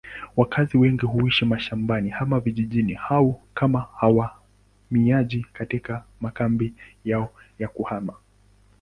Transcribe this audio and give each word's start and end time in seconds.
Wakazi 0.35 0.77
wengi 0.77 1.05
huishi 1.05 1.45
mashambani 1.45 2.11
ama 2.19 2.39
vijijini 2.39 2.99
au 3.09 3.41
kama 3.53 3.85
wahamiaji 4.01 5.45
katika 5.53 6.03
makambi 6.21 6.73
yao 7.05 7.33
ya 7.59 7.67
kuhama. 7.67 8.13